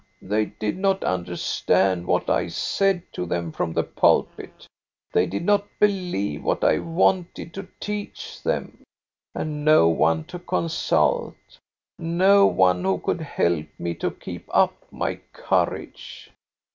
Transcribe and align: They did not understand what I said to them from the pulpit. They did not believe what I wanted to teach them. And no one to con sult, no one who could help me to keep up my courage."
They 0.23 0.45
did 0.45 0.79
not 0.79 1.03
understand 1.03 2.07
what 2.07 2.27
I 2.27 2.47
said 2.47 3.03
to 3.13 3.27
them 3.27 3.51
from 3.51 3.71
the 3.71 3.83
pulpit. 3.83 4.65
They 5.13 5.27
did 5.27 5.45
not 5.45 5.67
believe 5.79 6.43
what 6.43 6.63
I 6.63 6.79
wanted 6.79 7.53
to 7.53 7.67
teach 7.79 8.41
them. 8.41 8.81
And 9.35 9.63
no 9.63 9.89
one 9.89 10.23
to 10.23 10.39
con 10.39 10.69
sult, 10.69 11.35
no 11.99 12.47
one 12.47 12.83
who 12.83 12.97
could 12.97 13.21
help 13.21 13.67
me 13.77 13.93
to 13.93 14.09
keep 14.09 14.45
up 14.51 14.73
my 14.91 15.19
courage." 15.33 16.31